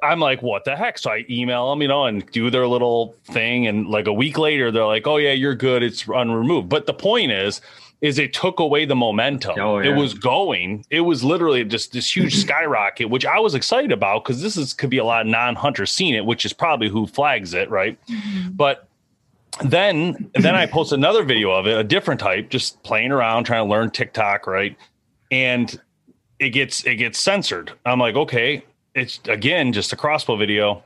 [0.05, 0.99] I'm like, what the heck?
[0.99, 3.67] So I email them, you know, and do their little thing.
[3.67, 5.83] And like a week later, they're like, oh, yeah, you're good.
[5.83, 6.69] It's unremoved.
[6.69, 7.61] But the point is,
[8.01, 9.59] is it took away the momentum.
[9.59, 9.91] Oh, yeah.
[9.91, 10.85] It was going.
[10.91, 14.75] It was literally just this huge skyrocket, which I was excited about because this is
[14.75, 17.99] could be a lot of non-hunters seeing it, which is probably who flags it, right?
[18.07, 18.51] Mm-hmm.
[18.51, 18.87] But
[19.63, 23.65] then then I post another video of it, a different type, just playing around, trying
[23.65, 24.77] to learn TikTok, right?
[25.31, 25.81] And
[26.39, 27.73] it gets it gets censored.
[27.87, 30.83] I'm like, okay, it's again just a crossbow video.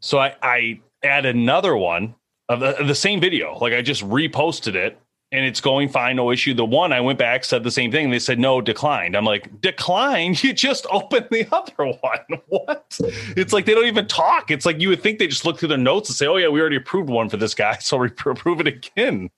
[0.00, 2.14] So I I add another one
[2.48, 3.56] of the, of the same video.
[3.58, 4.98] Like I just reposted it
[5.32, 6.52] and it's going fine, no issue.
[6.52, 8.10] The one I went back said the same thing.
[8.10, 9.16] They said no, declined.
[9.16, 10.42] I'm like, declined?
[10.52, 12.40] You just opened the other one.
[12.48, 12.98] What?
[13.36, 14.50] It's like they don't even talk.
[14.50, 16.48] It's like you would think they just look through their notes and say, oh yeah,
[16.48, 19.30] we already approved one for this guy, so we approve it again.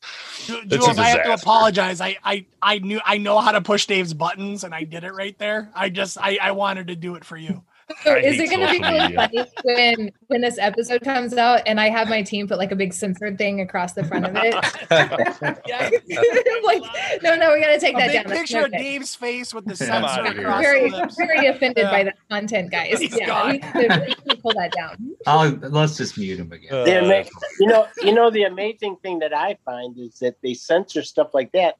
[0.46, 2.00] Ju- It's a Jules, I have to apologize.
[2.00, 5.12] I, I I knew I know how to push Dave's buttons, and I did it
[5.14, 5.70] right there.
[5.74, 7.62] I just I, I wanted to do it for you.
[8.02, 11.60] So I is it going to be really funny when when this episode comes out
[11.66, 14.32] and I have my team put like a big censored thing across the front of
[14.36, 14.54] it?
[14.90, 15.08] I'm
[16.64, 16.82] like,
[17.22, 18.36] no, no, we got to take A that big down.
[18.36, 18.72] Picture no of.
[18.72, 21.16] Dave's face with the censor sensor on, across very, the lips.
[21.16, 22.04] very offended by Yeah.
[22.04, 23.00] that content, guys.
[23.00, 24.96] He's yeah, we need to, we need to pull that down.
[25.26, 26.72] I'll, let's just mute him again.
[26.72, 27.24] Uh, ama-
[27.60, 31.34] you know, you know, the amazing thing that I find is that they censor stuff
[31.34, 31.76] like that,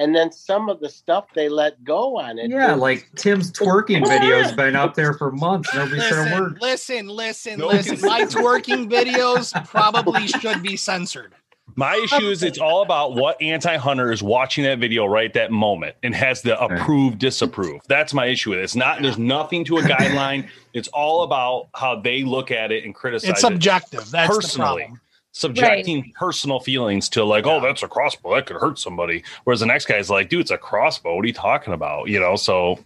[0.00, 2.50] and then some of the stuff they let go on it.
[2.50, 5.72] Yeah, is- like Tim's twerking video's been up there for months.
[5.74, 6.58] Nobody said a Listen, word.
[6.60, 8.00] listen, listen, No listen.
[8.00, 11.34] My twerking videos probably should be censored.
[11.76, 15.94] My issue is it's all about what anti-hunter is watching that video right that moment
[16.02, 17.80] and has the approve, disapprove.
[17.88, 18.62] That's my issue with it.
[18.62, 20.48] It's not there's nothing to a guideline.
[20.74, 24.10] It's all about how they look at it and criticize It's it subjective.
[24.10, 24.82] That's the personally.
[24.82, 25.00] problem.
[25.32, 29.22] Subjecting personal feelings to like, oh, that's a crossbow that could hurt somebody.
[29.44, 31.14] Whereas the next guy's like, dude, it's a crossbow.
[31.14, 32.08] What are you talking about?
[32.08, 32.78] You know, so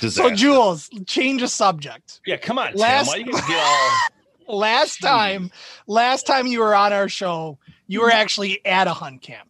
[0.00, 0.30] So.
[0.30, 2.20] Jules, change the subject.
[2.26, 2.80] yeah, come on, Tim.
[2.80, 3.98] Last- Why you get all
[4.58, 5.50] Last time,
[5.86, 9.48] last time you were on our show, you were actually at a hunt camp.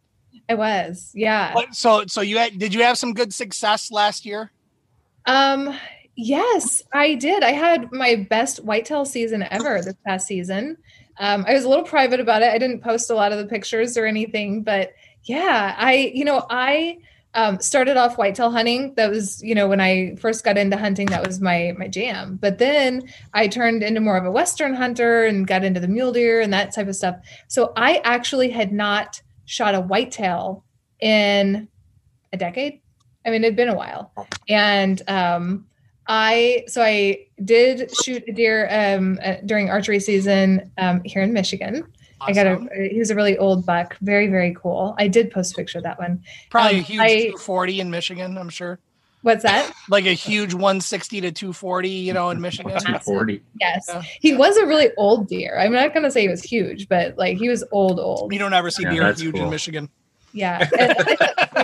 [0.49, 1.53] I was, yeah.
[1.55, 4.53] What- So, so you had, did you have some good success last year?
[5.27, 5.77] Um,
[6.17, 7.43] yes, I did.
[7.43, 10.77] I had my best whitetail season ever this past season.
[11.19, 12.53] Um, I was a little private about it.
[12.53, 14.93] I didn't post a lot of the pictures or anything, but
[15.25, 16.99] yeah, I, you know, I
[17.35, 18.95] um, started off whitetail hunting.
[18.95, 22.37] That was, you know, when I first got into hunting, that was my my jam.
[22.41, 26.13] But then I turned into more of a western hunter and got into the mule
[26.13, 27.17] deer and that type of stuff.
[27.49, 30.65] So I actually had not shot a whitetail
[31.01, 31.69] in
[32.33, 32.81] a decade.
[33.27, 34.13] I mean, it'd been a while,
[34.49, 35.67] and um,
[36.07, 41.33] I so I did shoot a deer um, uh, during archery season um, here in
[41.33, 41.85] Michigan.
[42.21, 44.95] I got a he was a really old buck, very very cool.
[44.99, 46.23] I did post a picture of that one.
[46.51, 48.39] probably a um, huge I- 240 in Michigan.
[48.39, 48.79] I'm sure,
[49.23, 49.73] What's that?
[49.89, 51.89] like a huge 160 to 240.
[51.89, 52.71] You know, in Michigan.
[52.73, 53.43] 240.
[53.61, 54.03] Yes, Yeah.
[54.21, 55.59] he was a really old deer.
[55.59, 58.33] I'm not gonna say he was huge, but like he was old old.
[58.33, 59.49] You don't ever see Yeah, deer that's huge in.
[59.51, 59.89] Michigan.
[60.33, 60.69] Yeah.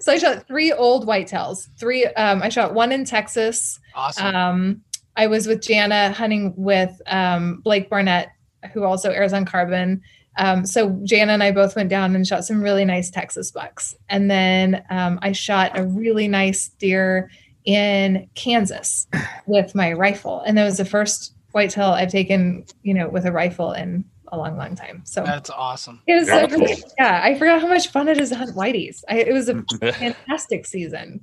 [0.00, 1.68] so I shot three old whitetails.
[1.78, 2.06] Three.
[2.06, 3.78] Um, I shot one in Texas.
[3.94, 4.34] Awesome.
[4.34, 4.82] Um,
[5.16, 8.28] I was with Jana hunting with um, Blake Barnett,
[8.72, 10.02] who also airs on Carbon.
[10.38, 13.94] Um, so Jana and I both went down and shot some really nice Texas bucks,
[14.08, 17.30] and then um, I shot a really nice deer
[17.64, 19.06] in Kansas
[19.46, 23.32] with my rifle, and that was the first whitetail I've taken, you know, with a
[23.32, 25.02] rifle in a long, long time.
[25.04, 26.00] So That's awesome.
[26.06, 26.90] it was so Beautiful.
[26.98, 29.02] Yeah, I forgot how much fun it is to hunt whiteys.
[29.08, 31.20] I, it was a fantastic season.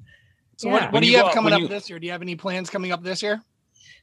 [0.58, 0.74] So, Yeah.
[0.74, 2.00] what, what do you you have coming when up this year?
[2.00, 3.42] Do you have any plans coming up this year?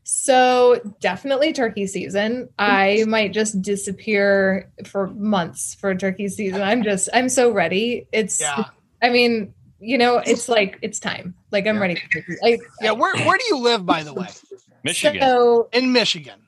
[0.03, 2.49] So definitely turkey season.
[2.59, 6.63] I might just disappear for months for turkey season.
[6.63, 8.07] I'm just I'm so ready.
[8.13, 8.67] It's Yeah.
[9.03, 11.35] I mean, you know, it's like it's time.
[11.51, 11.81] Like I'm Yeah.
[11.81, 12.37] ready for turkey.
[12.45, 12.93] I, Yeah.
[12.93, 14.29] Where Where do you live, by the way?
[14.85, 15.21] Michigan.
[15.21, 16.41] So In Michigan.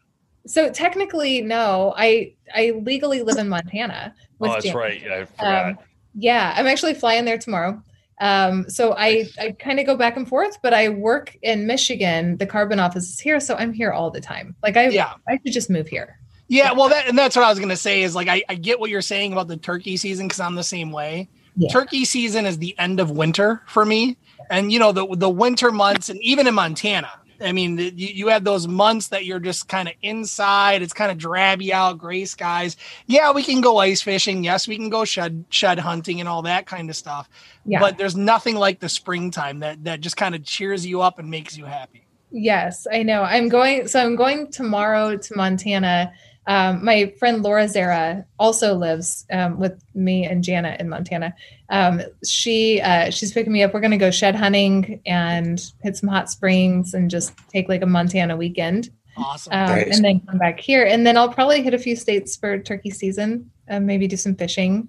[0.48, 1.94] So technically no.
[1.96, 4.14] I I legally live in Montana.
[4.38, 4.76] with oh, that's Dan.
[4.76, 5.11] right.
[5.11, 5.66] I forgot.
[5.66, 5.78] Um,
[6.14, 7.82] yeah, I'm actually flying there tomorrow.
[8.20, 12.37] Um, so I, I kind of go back and forth, but I work in Michigan.
[12.37, 14.56] The carbon office is here, so I'm here all the time.
[14.62, 15.14] Like I, Yeah.
[15.28, 16.18] I should just move here.
[16.48, 18.80] Yeah, well, that and that's what I was gonna say is like I, I get
[18.80, 21.28] what you're saying about the turkey season because I'm the same way.
[21.56, 21.68] Yeah.
[21.70, 24.16] Turkey season is the end of winter for me,
[24.50, 28.29] and you know the the winter months, and even in Montana, I mean you, you
[28.29, 30.83] have those months that you're just kind of inside.
[30.83, 32.77] It's kind of drabby out, gray skies.
[33.07, 34.44] Yeah, we can go ice fishing.
[34.44, 37.29] Yes, we can go shed shed hunting and all that kind of stuff.
[37.64, 37.81] Yeah.
[37.81, 41.31] But there's nothing like the springtime that that just kind of cheers you up and
[41.31, 42.07] makes you happy.
[42.30, 43.22] Yes, I know.
[43.22, 43.88] I'm going.
[43.88, 46.12] So I'm going tomorrow to Montana
[46.48, 51.34] Um, my friend Laura Zerra also lives um, with me and Janet in Montana.
[51.68, 53.74] Um, she uh, she's picking me up.
[53.74, 57.82] We're going to go shed hunting and hit some hot springs and just take like
[57.82, 58.88] a Montana weekend.
[59.18, 59.52] Awesome.
[59.52, 59.96] Um, Nice.
[59.96, 62.90] And then come back here, and then I'll probably hit a few states for turkey
[62.90, 63.50] season.
[63.68, 64.88] Uh, maybe do some fishing.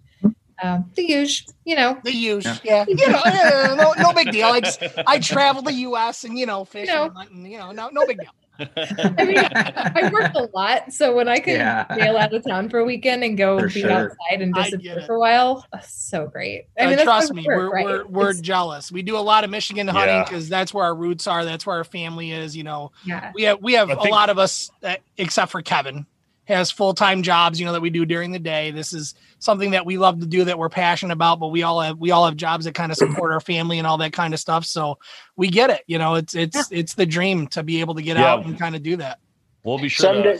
[0.62, 1.98] Um, the usual, you know.
[2.04, 2.58] The use, Yeah.
[2.64, 4.48] yeah, you know, yeah, no, no big deal.
[4.48, 6.24] I just I travel the U.S.
[6.24, 7.06] and you know, fishing, know.
[7.06, 8.30] and hunting, you know, no, no big deal.
[8.60, 11.86] I mean, I worked a lot, so when I could Yeah.
[11.96, 13.90] bail out of town for a weekend and go For be sure.
[13.92, 16.66] outside and disappear for a while, uh, so great.
[16.78, 17.86] I Uh, mean, that's trust me, it works, we're right?
[17.86, 18.92] we're, we're It's- jealous.
[18.92, 20.24] We do a lot of Michigan hunting Yeah.
[20.26, 21.46] because that's where our roots are.
[21.46, 22.58] That's where our family is.
[22.58, 25.52] You know, yeah, we have we have I a think- lot of us, uh, except
[25.54, 26.06] for Kevin,
[26.44, 27.62] has full time jobs.
[27.62, 28.72] You know that we do during the day.
[28.72, 31.40] This is something that we love to do that we're passionate about.
[31.40, 33.88] But we all have we all have jobs that kind of support our family and
[33.88, 34.66] all that kind of stuff.
[34.66, 34.98] So
[35.36, 35.82] we get it.
[35.88, 38.34] You know, it's it's it's the dream to be able to get Yeah.
[38.34, 39.20] out and kind of do that.
[39.64, 40.38] We'll be sure Someday,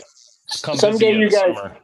[0.50, 1.76] to come someday you you in the guys, summer.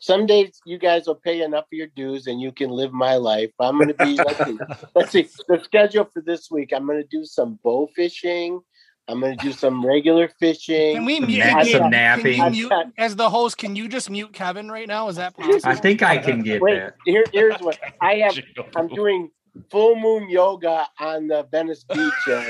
[0.00, 3.50] someday you guys will pay enough of your dues and you can live my life.
[3.60, 4.58] I'm going to be, let's see,
[4.94, 6.72] let's see, the schedule for this week.
[6.74, 8.60] I'm going to do some bow fishing.
[9.08, 10.96] I'm going to do some regular fishing.
[10.96, 11.38] Can we mute?
[11.38, 12.36] nap- can- some can napping.
[12.54, 13.56] you mute- as the host?
[13.56, 15.08] Can you just mute Kevin right now?
[15.08, 15.60] Is that possible?
[15.64, 16.94] I think I can get Wait, that.
[17.06, 18.38] here, here's what I have.
[18.76, 19.30] I'm doing
[19.70, 22.44] full moon yoga on the Venice Beach uh,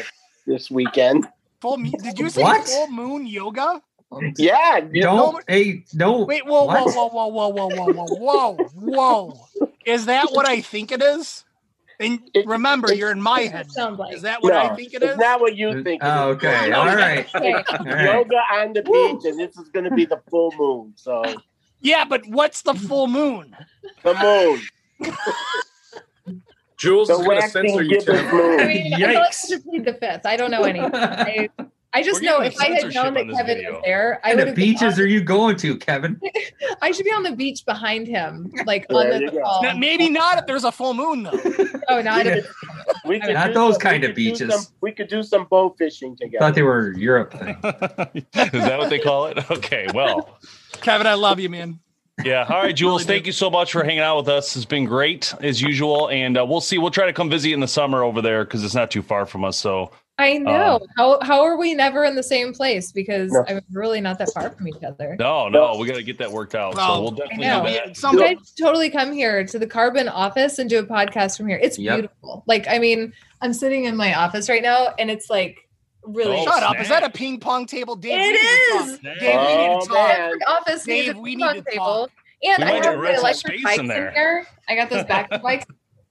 [0.46, 1.28] this weekend.
[1.60, 1.78] full.
[1.78, 2.66] mu- Did you say What?
[2.66, 3.80] full moon yoga?
[4.38, 6.94] Yeah, you Don't hey don't Wait, whoa, whoa, What?
[6.94, 9.66] whoa, whoa, whoa, whoa, whoa, whoa, whoa, whoa!
[9.84, 11.44] Is that what I think it is?
[12.00, 13.70] And It- remember, it- you're in my head.
[13.72, 15.10] sounds like Is that what I think it oh, is?
[15.12, 16.00] it's not what you think.
[16.04, 16.68] Oh, okay.
[16.70, 16.94] No, All no.
[16.94, 17.26] right.
[17.34, 17.52] Okay.
[17.52, 18.04] All right.
[18.14, 20.92] Yoga on the beach, and this is going to be the full moon.
[20.96, 21.22] So
[21.80, 23.56] Yeah, but what's the full moon?
[24.04, 24.60] the moon,
[26.76, 28.26] Jules the is going to censor you, gibbous Tim.
[28.28, 28.56] I moon.
[28.68, 29.48] mean, I feel like I Yikes.
[29.48, 30.24] should plead the fifth.
[30.26, 30.90] I don't know anything.
[30.94, 31.48] I,
[31.98, 33.72] I just know if I had known that Kevin video.
[33.74, 35.76] was there, I What would kind have of been beaches on- are you going to,
[35.76, 36.20] Kevin?
[36.82, 40.38] I should be on the beach behind him, like on the you Now, maybe not
[40.38, 41.32] if there's a full moon though.
[41.90, 42.36] Oh, not Yeah.
[42.36, 42.46] if
[43.06, 44.52] We could Not those some- kind of beaches.
[44.52, 46.44] some- we could do some bow fishing I together.
[46.44, 47.56] thought they were Europe thing.
[48.34, 49.50] Is that what they call it?
[49.50, 50.38] Okay, well.
[50.80, 51.78] Kevin, I love you, man.
[52.24, 52.46] Yeah.
[52.48, 53.04] All right, Jules.
[53.04, 54.54] Thank you so much for hanging out with us.
[54.56, 56.76] It's been great as usual, and uh, we'll see.
[56.76, 59.02] We'll try to come visit you in the summer over there because it's not too
[59.02, 59.56] far from us.
[59.56, 62.90] So I know Um, how how are we never in the same place?
[62.90, 63.44] Because No.
[63.48, 65.16] I'm really not that far from each other.
[65.18, 66.74] no, no, we got to get that worked out.
[66.74, 67.70] Well, so we'll definitely I do know.
[67.70, 67.88] that.
[67.88, 71.46] You Some, guys totally come here to the Carbon office and do a podcast from
[71.48, 71.58] here.
[71.62, 71.94] It's Yep.
[71.94, 72.42] beautiful.
[72.46, 75.58] Like, I mean, I'm sitting in my office right now, and it's like
[76.02, 76.36] really.
[76.40, 76.80] Oh, shut up.
[76.80, 78.18] Is that a ping pong table, Dave?
[78.18, 78.40] It is.
[78.74, 78.98] we need to is!
[78.98, 79.20] talk.
[79.20, 80.10] Dave, we need Oh, to talk.
[80.10, 81.84] Every office needs Dave, a we ping need pong to table.
[81.84, 82.10] talk.
[82.42, 84.10] And We I have rent the electric space bikes in in, there.
[84.12, 84.46] here.
[84.68, 85.64] I got those back bikes.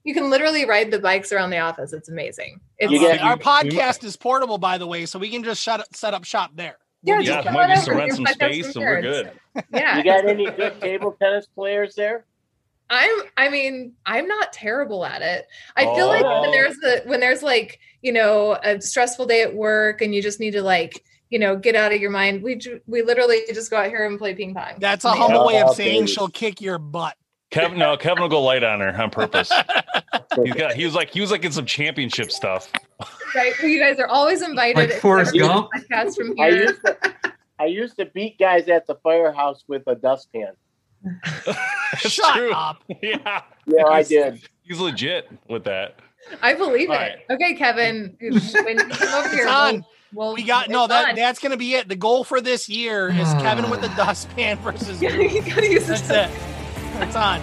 [0.08, 1.92] You can literally ride the bikes around the office.
[1.92, 2.60] It's amazing.
[2.78, 5.86] It's You get- Our podcast is portable, by the way, so we can just shut
[5.94, 6.78] set up shop there.
[7.02, 9.30] yeah, Yeah, just might on just rent Your some space from and we're good.
[9.70, 12.24] Yeah, You got any good table tennis players there?
[12.88, 15.46] I'm I mean, I'm not terrible at it.
[15.76, 16.08] I feel oh.
[16.08, 16.40] like Oh.
[16.40, 20.22] when there's the when there's like, you know, a stressful day at work and you
[20.22, 22.42] just need to like, you know, get out of your mind.
[22.42, 24.76] We ju- we literally just go out here and play ping pong.
[24.78, 25.22] That's a Amazing.
[25.22, 26.12] humble way of saying baby.
[26.12, 27.14] she'll kick your butt.
[27.50, 29.50] Kevin, no, Kevin will go light on her on purpose.
[30.44, 30.74] He's got.
[30.74, 31.10] He was like.
[31.10, 32.70] He was like in some championship stuff.
[33.34, 33.52] Right?
[33.60, 34.90] Well, you guys are always invited.
[34.90, 35.70] Like Forrest Gump?
[35.74, 36.62] podcast from I here.
[36.64, 36.96] used to,
[37.58, 40.52] I used to beat guys at the firehouse with a dustpan.
[41.98, 42.52] Shut true.
[42.52, 42.82] up.
[43.02, 44.42] Yeah, Yeah, I did.
[44.62, 45.96] he's legit with that.
[46.42, 46.98] I believe All it.
[46.98, 47.16] right.
[47.30, 48.16] Okay, Kevin.
[48.20, 49.84] When you come over It's here, on.
[50.12, 51.14] We'll, We got no that on.
[51.16, 51.88] that's gonna be it.
[51.88, 55.08] The goal for this year is Kevin with the dustpan versus you.
[55.10, 56.30] you gotta use That's this.
[57.02, 57.06] It.
[57.06, 57.40] It's on.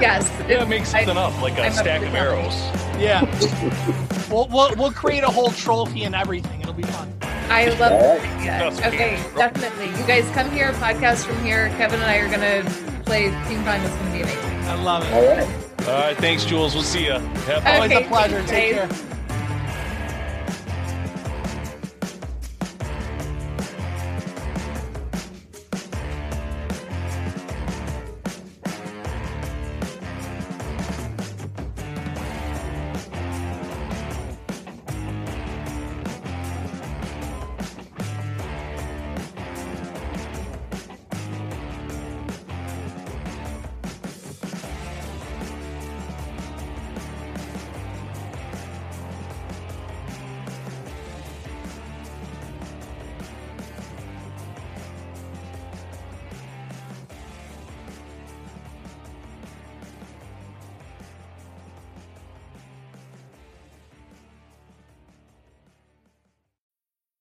[0.00, 0.30] Yes.
[0.48, 2.18] Yeah, make something up like a I'm stack of that.
[2.18, 2.54] arrows.
[2.98, 3.24] Yeah.
[4.30, 6.60] we'll, we'll we'll create a whole trophy and everything.
[6.60, 7.12] It'll be fun.
[7.50, 8.72] I love All that right.
[8.72, 8.88] idea.
[8.88, 9.88] Okay, definitely.
[10.00, 11.68] You guys come here, podcast from here.
[11.76, 12.62] Kevin and I are gonna
[13.04, 13.80] play Team pong.
[13.82, 14.50] It's gonna be amazing.
[14.64, 15.12] I love it.
[15.12, 15.88] All right.
[15.88, 16.74] All right, thanks, Jules.
[16.74, 17.12] We'll see you.
[17.12, 17.74] Have fun.
[17.74, 18.42] Always a pleasure.
[18.46, 18.88] Take care.